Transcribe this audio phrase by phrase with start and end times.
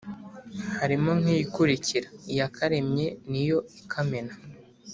[0.79, 4.33] harimo nk’iyi ikurikira: “iyakaremye ni yo ikamena”,